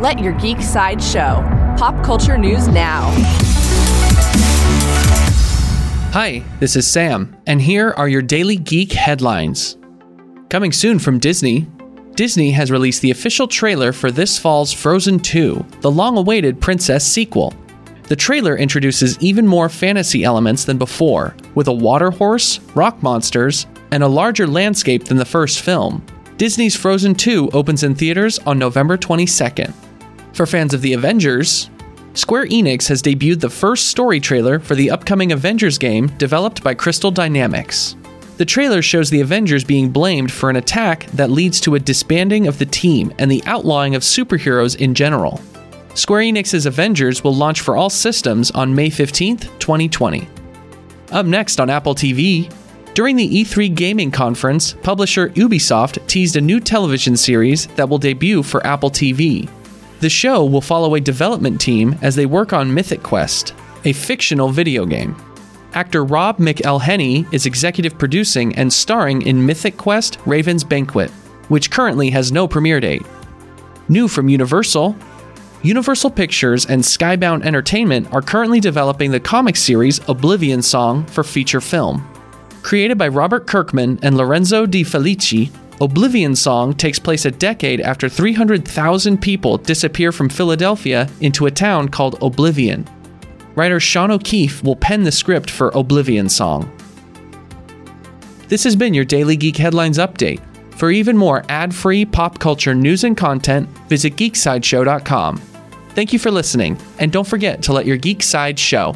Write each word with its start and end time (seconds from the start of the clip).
Let 0.00 0.18
your 0.18 0.32
geek 0.32 0.62
side 0.62 1.02
show. 1.02 1.44
Pop 1.76 2.02
culture 2.02 2.38
news 2.38 2.68
now. 2.68 3.10
Hi, 6.14 6.42
this 6.58 6.74
is 6.74 6.86
Sam, 6.86 7.36
and 7.46 7.60
here 7.60 7.90
are 7.98 8.08
your 8.08 8.22
daily 8.22 8.56
geek 8.56 8.92
headlines. 8.92 9.76
Coming 10.48 10.72
soon 10.72 11.00
from 11.00 11.18
Disney, 11.18 11.66
Disney 12.14 12.50
has 12.52 12.70
released 12.70 13.02
the 13.02 13.10
official 13.10 13.46
trailer 13.46 13.92
for 13.92 14.10
this 14.10 14.38
fall's 14.38 14.72
Frozen 14.72 15.18
2, 15.18 15.66
the 15.82 15.90
long 15.90 16.16
awaited 16.16 16.62
princess 16.62 17.06
sequel. 17.06 17.52
The 18.04 18.16
trailer 18.16 18.56
introduces 18.56 19.18
even 19.18 19.46
more 19.46 19.68
fantasy 19.68 20.24
elements 20.24 20.64
than 20.64 20.78
before, 20.78 21.36
with 21.54 21.68
a 21.68 21.72
water 21.72 22.10
horse, 22.10 22.58
rock 22.74 23.02
monsters, 23.02 23.66
and 23.90 24.02
a 24.02 24.08
larger 24.08 24.46
landscape 24.46 25.04
than 25.04 25.18
the 25.18 25.26
first 25.26 25.60
film. 25.60 26.02
Disney's 26.38 26.74
Frozen 26.74 27.16
2 27.16 27.50
opens 27.52 27.82
in 27.82 27.94
theaters 27.94 28.38
on 28.46 28.58
November 28.58 28.96
22nd. 28.96 29.74
For 30.40 30.46
fans 30.46 30.72
of 30.72 30.80
the 30.80 30.94
Avengers, 30.94 31.68
Square 32.14 32.46
Enix 32.46 32.88
has 32.88 33.02
debuted 33.02 33.40
the 33.40 33.50
first 33.50 33.88
story 33.88 34.20
trailer 34.20 34.58
for 34.58 34.74
the 34.74 34.90
upcoming 34.90 35.32
Avengers 35.32 35.76
game 35.76 36.06
developed 36.16 36.64
by 36.64 36.72
Crystal 36.72 37.10
Dynamics. 37.10 37.94
The 38.38 38.46
trailer 38.46 38.80
shows 38.80 39.10
the 39.10 39.20
Avengers 39.20 39.64
being 39.64 39.90
blamed 39.90 40.32
for 40.32 40.48
an 40.48 40.56
attack 40.56 41.04
that 41.08 41.30
leads 41.30 41.60
to 41.60 41.74
a 41.74 41.78
disbanding 41.78 42.46
of 42.46 42.58
the 42.58 42.64
team 42.64 43.12
and 43.18 43.30
the 43.30 43.42
outlawing 43.44 43.94
of 43.94 44.00
superheroes 44.00 44.80
in 44.80 44.94
general. 44.94 45.42
Square 45.92 46.22
Enix's 46.22 46.64
Avengers 46.64 47.22
will 47.22 47.34
launch 47.34 47.60
for 47.60 47.76
all 47.76 47.90
systems 47.90 48.50
on 48.52 48.74
May 48.74 48.88
15th, 48.88 49.42
2020. 49.58 50.26
Up 51.12 51.26
next 51.26 51.60
on 51.60 51.68
Apple 51.68 51.94
TV, 51.94 52.50
during 52.94 53.16
the 53.16 53.44
E3 53.44 53.74
gaming 53.74 54.10
conference, 54.10 54.72
publisher 54.72 55.28
Ubisoft 55.28 56.06
teased 56.06 56.36
a 56.36 56.40
new 56.40 56.60
television 56.60 57.14
series 57.14 57.66
that 57.76 57.90
will 57.90 57.98
debut 57.98 58.42
for 58.42 58.66
Apple 58.66 58.90
TV. 58.90 59.46
The 60.00 60.08
show 60.08 60.44
will 60.46 60.62
follow 60.62 60.94
a 60.94 61.00
development 61.00 61.60
team 61.60 61.94
as 62.00 62.16
they 62.16 62.24
work 62.24 62.54
on 62.54 62.72
Mythic 62.72 63.02
Quest, 63.02 63.54
a 63.84 63.92
fictional 63.92 64.48
video 64.48 64.86
game. 64.86 65.14
Actor 65.74 66.04
Rob 66.04 66.38
McElhenney 66.38 67.30
is 67.34 67.44
executive 67.44 67.98
producing 67.98 68.56
and 68.56 68.72
starring 68.72 69.20
in 69.22 69.44
Mythic 69.44 69.76
Quest 69.76 70.18
Raven's 70.24 70.64
Banquet, 70.64 71.10
which 71.48 71.70
currently 71.70 72.08
has 72.10 72.32
no 72.32 72.48
premiere 72.48 72.80
date. 72.80 73.04
New 73.90 74.08
from 74.08 74.30
Universal, 74.30 74.96
Universal 75.62 76.12
Pictures 76.12 76.64
and 76.64 76.82
Skybound 76.82 77.44
Entertainment 77.44 78.10
are 78.10 78.22
currently 78.22 78.58
developing 78.58 79.10
the 79.10 79.20
comic 79.20 79.54
series 79.54 80.00
Oblivion 80.08 80.62
Song 80.62 81.04
for 81.04 81.22
feature 81.22 81.60
film. 81.60 82.08
Created 82.62 82.96
by 82.96 83.08
Robert 83.08 83.46
Kirkman 83.46 83.98
and 84.02 84.16
Lorenzo 84.16 84.64
De 84.64 84.82
Felici, 84.82 85.50
Oblivion 85.82 86.36
Song 86.36 86.74
takes 86.74 86.98
place 86.98 87.24
a 87.24 87.30
decade 87.30 87.80
after 87.80 88.06
300,000 88.06 89.16
people 89.16 89.56
disappear 89.56 90.12
from 90.12 90.28
Philadelphia 90.28 91.08
into 91.22 91.46
a 91.46 91.50
town 91.50 91.88
called 91.88 92.22
Oblivion. 92.22 92.86
Writer 93.54 93.80
Sean 93.80 94.10
O'Keefe 94.10 94.62
will 94.62 94.76
pen 94.76 95.04
the 95.04 95.12
script 95.12 95.50
for 95.50 95.70
Oblivion 95.70 96.28
Song. 96.28 96.70
This 98.48 98.62
has 98.64 98.76
been 98.76 98.92
your 98.92 99.06
Daily 99.06 99.36
Geek 99.36 99.56
Headlines 99.56 99.96
Update. 99.96 100.42
For 100.74 100.90
even 100.90 101.16
more 101.16 101.44
ad 101.48 101.74
free 101.74 102.04
pop 102.04 102.38
culture 102.38 102.74
news 102.74 103.04
and 103.04 103.16
content, 103.16 103.66
visit 103.88 104.16
geeksideshow.com. 104.16 105.38
Thank 105.90 106.12
you 106.12 106.18
for 106.18 106.30
listening, 106.30 106.78
and 106.98 107.10
don't 107.10 107.26
forget 107.26 107.62
to 107.62 107.72
let 107.72 107.86
your 107.86 107.96
geek 107.96 108.22
side 108.22 108.58
show. 108.58 108.94